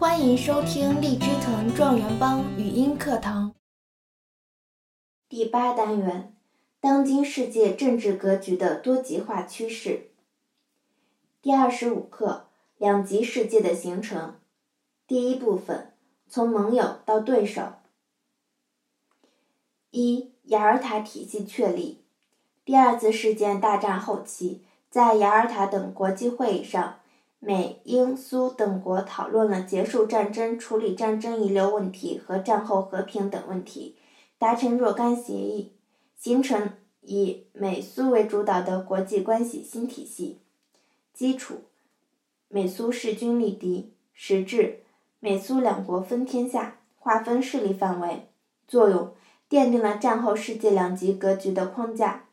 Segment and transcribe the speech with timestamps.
[0.00, 3.54] 欢迎收听荔枝藤状元帮语音课堂
[5.28, 6.34] 第八单元：
[6.80, 10.06] 当今世界政治格局的多极化趋势。
[11.42, 12.46] 第二十五课：
[12.78, 14.36] 两极世界的形成。
[15.06, 15.92] 第一部分：
[16.30, 17.74] 从盟友到对手。
[19.90, 22.02] 一、雅尔塔体系确立。
[22.64, 26.99] 第二次世界大战后期，在雅尔塔等国际会议上。
[27.42, 33.96] 美、英、苏等国讨论了结束战争、处理战争遗留问题和战后和平等问题，
[34.38, 35.72] 达成若干协议，
[36.18, 40.42] 形成以美苏为主导的国际关系新体系。
[41.14, 41.62] 基础：
[42.48, 43.94] 美苏势均力敌。
[44.12, 44.82] 实质：
[45.18, 48.28] 美苏两国分天下，划分势力范围。
[48.68, 49.14] 作用：
[49.48, 52.26] 奠定了战后世界两极格局的框架。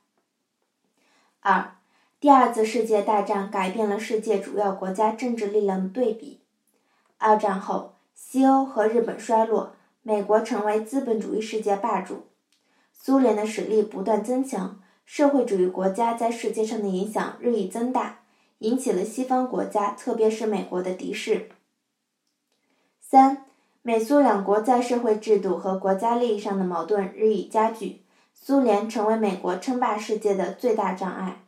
[1.40, 1.77] 二。
[2.20, 6.42] 第二次世界大战改变了世界主要国家政治力量的对比。
[7.20, 12.24] 二战后，西欧和日本衰落，美国成为资本主义世界霸主，
[12.92, 18.22] 苏联的实力不断增强，社会主义国家在世界上的影响日益增大，
[18.60, 21.50] 引起了西方国家，特别是美国的敌视。
[23.00, 23.46] 三，
[23.84, 28.02] 美苏两国在社会制度和国家利益上的矛盾日益加剧，
[28.34, 31.44] 苏联成为美国称霸世界的最大障碍。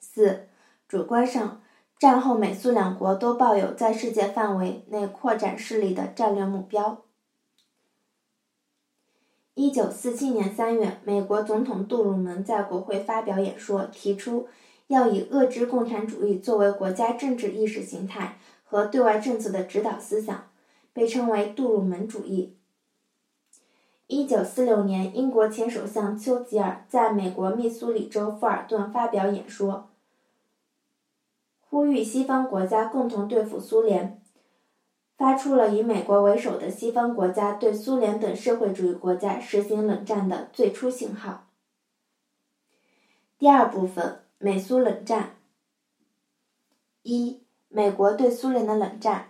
[0.00, 0.48] 四，
[0.88, 1.62] 主观上，
[1.98, 7.02] 战后美苏两国都抱有在世界范围内扩展势力的战略目标。
[9.54, 14.48] 一九四七年三月，美国总统杜鲁门在国会发表演说，提出
[14.86, 20.50] 要以遏制共产主义作为国家政治意识形态和对外政策的指导思想，
[20.94, 22.56] 被称为杜鲁门主义。
[24.10, 29.88] 一九四六年，英国前首相丘吉尔在美国密苏里州富尔顿发表演说。
[31.60, 34.20] 呼吁西方国家共同对付苏联，
[35.16, 41.46] 发出了以美国为首的西方国家对苏联等社会主义国家实行冷战的最初信号。
[43.38, 45.36] 第二部分：美苏冷战。
[47.04, 49.28] 一、美国对苏联的冷战。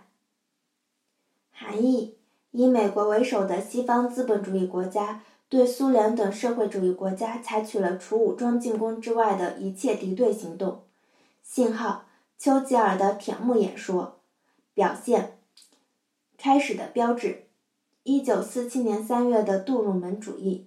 [1.51, 2.17] 含义：
[2.51, 10.83] 以美国为首的西方资本主义国家对苏联等社会主义国家采取了除武装进攻之外的一切敌对行动。
[11.43, 12.05] 信号。
[12.43, 14.17] 丘吉尔的铁幕演说
[14.73, 15.37] 表现
[16.39, 17.43] 开始的标志。
[18.01, 20.65] 一九四七年三月的杜鲁门主义，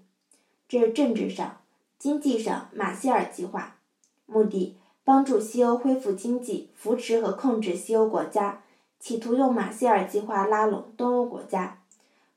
[0.68, 1.62] 这是政治上、
[1.98, 3.78] 经济上马歇尔计划，
[4.26, 8.62] 目的帮助西欧恢复经济，扶持和控制西欧国家，
[8.98, 11.82] 企图用马歇尔计划拉拢东欧国家，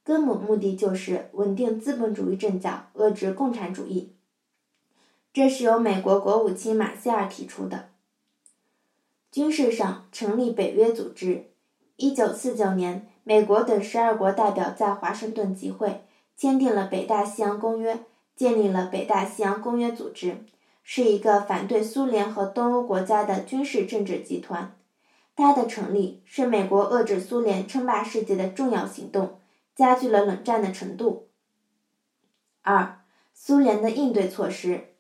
[0.03, 4.13] 根本目的就是稳定资本主义阵脚，遏制共产主义。
[5.34, 7.90] 这是由美国国务卿马歇尔提出的。
[9.31, 11.51] 军事上成立北约组织。
[11.95, 16.03] 一九四九年，美国等十二国代表在华盛顿集会，
[16.35, 18.00] 签订了北大西洋公约，
[18.35, 20.45] 建立了北大西洋公约组织，
[20.84, 24.75] 是一个反对苏联和东欧国家的军事政治集团。
[25.38, 29.40] 它的成立是美国遏制苏联称霸世界的重要行动，
[29.75, 31.28] 加剧了冷战的程度。
[32.64, 33.02] 二、
[33.36, 34.96] 苏联的应对措施。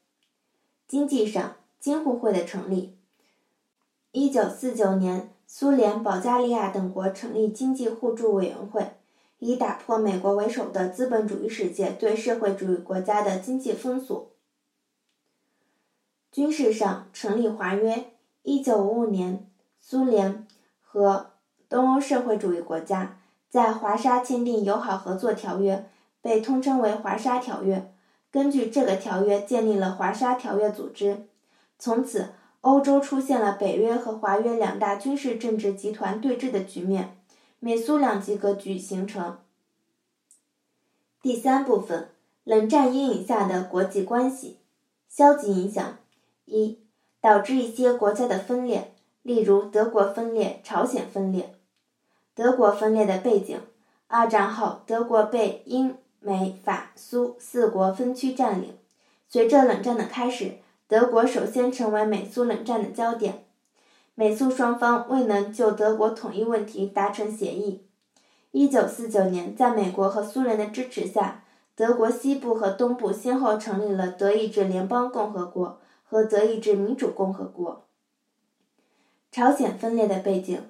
[0.87, 2.99] 经济上，京互会的成立。
[4.11, 8.91] 一九四九年，苏联、保加利亚等国成立经济互助委员会，
[9.39, 14.31] 以打破美国为首的资本主义世界对社会主义国家的经济封锁。
[16.31, 18.11] 军事上成立华约。
[18.43, 19.49] 一九五五年，
[19.89, 20.45] 苏联
[20.81, 21.31] 和
[21.69, 25.89] 东欧社会主义国家在华沙签订友好合作条约，
[26.21, 27.89] 被通称为华沙条约。
[28.29, 31.27] 根据这个条约，建立了华沙条约组织，
[31.79, 32.33] 从此。
[32.61, 37.15] 欧洲出现了北约和华约两大军事政治集团对峙的局面，
[37.61, 39.37] 美苏两极格局形成。
[41.21, 42.09] 第三部分，
[42.43, 44.57] 冷战阴影下的国际关系，
[45.07, 45.97] 消极影响：
[46.43, 46.79] 一、
[47.21, 48.93] 导致一些国家的分裂，
[49.27, 51.53] 例如德国分裂、朝鲜分裂。
[52.33, 53.59] 德国分裂的背景：
[54.07, 58.77] 二战后，德国被英、美、法、苏四国分区占领，
[59.27, 60.59] 随着冷战的开始。
[60.87, 63.43] 德国首先成为美苏冷战的焦点，
[64.15, 67.85] 美苏双方未能就德国统一问题达成协议。
[68.51, 71.43] 一九四九年，在美国和苏联的支持下，
[71.75, 77.86] 德国西部和东部先后成立了德意志联邦共和国和德意志民主共和国。
[79.31, 80.61] 朝鲜分裂的背景：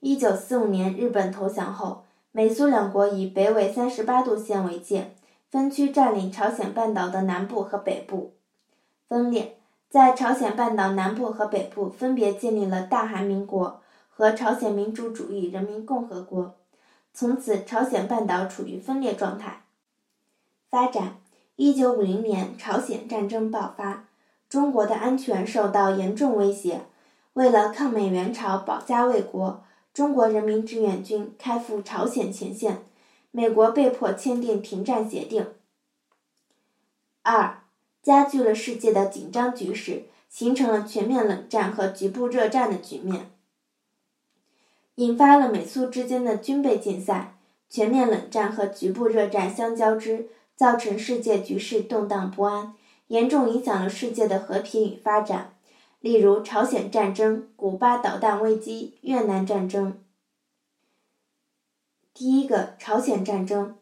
[0.00, 5.14] 一九四五年日本投降后，美苏两国以北纬三十八度线为界，
[5.50, 8.32] 分区占领朝鲜半岛的南部和北部。
[9.08, 9.58] 分裂。
[9.90, 13.80] 在朝鲜半岛南部和北部分别建立了大韩民国
[14.10, 16.56] 和朝鲜民主主义人民共和国，
[17.12, 19.62] 从此朝鲜半岛处于分裂状态。
[20.68, 21.18] 发展：
[21.54, 24.06] 一九五零年，朝鲜战争爆发，
[24.48, 26.80] 中国的安全受到严重威胁。
[27.34, 32.84] 为了抗美援朝、保家卫国，中国人民志愿军开赴朝鲜前线，
[33.30, 35.46] 美国被迫签订停战协定。
[37.22, 37.62] 二，
[38.02, 43.30] 加剧了世界的紧张局势，形成了全面冷战和局部热战的局面，
[44.96, 47.32] 引发了美苏之间的军备竞赛。
[47.70, 52.74] 全面冷战和局部热战相交织，造成世界局势动荡不安，
[53.08, 55.53] 严重影响了世界的和平与发展。
[56.04, 59.96] 例如朝鲜战争、古巴导弹危机、越南战争。
[62.12, 63.76] 第一个朝鲜战争，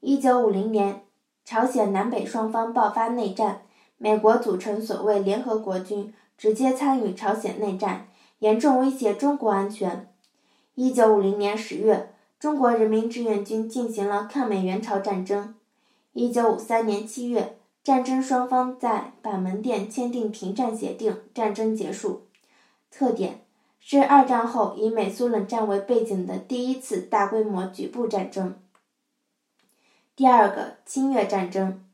[0.00, 1.04] 一九五零年，
[1.46, 3.62] 朝鲜南北双方爆发内战，
[3.96, 8.06] 美国组成所谓联合国军，直接参与朝鲜内战，
[8.40, 10.12] 严重威胁中国安全。
[10.74, 15.54] 一九五零年十月，中国人民志愿军进行了抗美援朝战争。
[16.12, 17.56] 一九五三年七月。
[17.84, 22.28] 战争双方在板门店签订停战协定，战争结束。
[22.92, 23.40] 特点
[23.80, 28.54] 是二战后以美苏冷战为背景的第一次大规模局部战争。
[30.14, 31.84] 第二个侵略战争。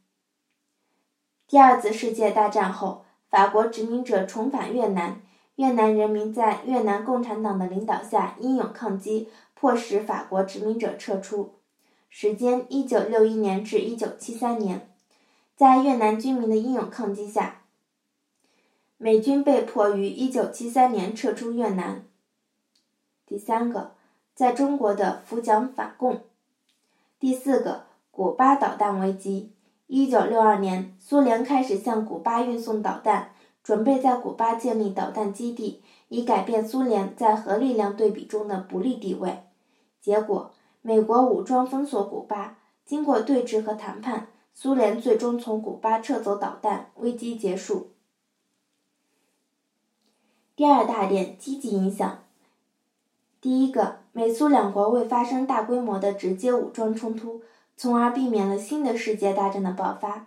[1.46, 5.22] 第二次世界大战后，法国殖民者重返越南，
[5.56, 11.54] 越南人民在越南共产党的领导下英勇抗击，迫使法国殖民者撤出。
[12.10, 14.90] 时间：一九六一年至一九七三年。
[15.58, 17.62] 在越南军民的英勇抗击下，
[18.96, 22.04] 美军被迫于1973年撤出越南。
[23.26, 23.90] 第三个，
[24.36, 26.20] 在中国的扶蒋反共。
[27.18, 29.50] 第四个，古巴导弹危机。
[29.88, 33.32] 1962年，苏联开始向古巴运送导弹，
[33.64, 39.40] 准备在古巴建立导弹基地，以改变苏联在核力量对比中的不利地位。
[40.00, 40.52] 结果，
[40.82, 44.28] 美国武装封锁古巴，经过对峙和谈判。
[44.60, 47.92] 苏联最终从古巴撤走导弹，危机结束。
[50.56, 52.24] 第二大点积极影响：
[53.40, 57.40] 第一个，美苏两国未发生大规模的直接武装冲突，
[57.76, 60.26] 从而避免了新的世界大战的爆发；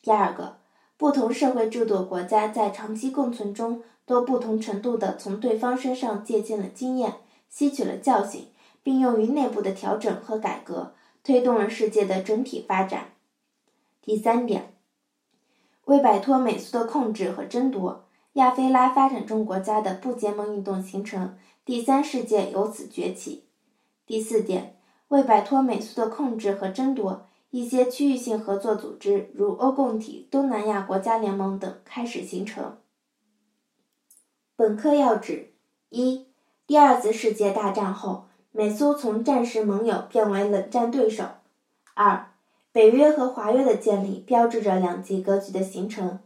[0.00, 0.56] 第二个，
[0.96, 7.16] 不同社会制度国家在长期共存中，都不同程度的从对方身上借鉴了经验，
[7.50, 8.48] 吸取了教训，
[8.82, 13.08] 并用于内部的调整和改革，推动了世界的整体发展。
[14.06, 14.72] 第三点，
[15.86, 18.04] 为摆脱美苏的控制和争夺，
[18.34, 23.48] 亚非拉发展中国家的不结盟运动形成，第三世界由此崛起。
[24.06, 32.78] 第四点，为摆脱美苏的控制和争夺，一些区域性合作组织，如欧共体、东南亚国家联盟等开始形成。
[34.54, 35.52] 本课要旨：
[35.88, 36.28] 一、
[36.64, 41.24] 第二次世界大战后，美苏从战时盟友变为冷战对手；
[41.94, 42.30] 二、
[42.76, 46.18] 北约和华约的建立标志着两极格局的形成。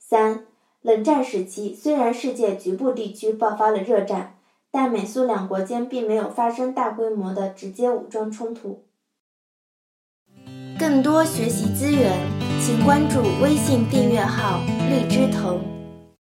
[0.00, 0.46] 三、
[0.80, 4.34] 冷战时期，虽然世界局部地区爆发了热战，
[4.72, 8.82] 但美苏两国间并没有发生大规模的直接武装冲突。
[10.76, 12.18] 更多学习资源，
[12.60, 14.58] 请关注微信订阅号
[14.90, 15.60] “荔枝藤”。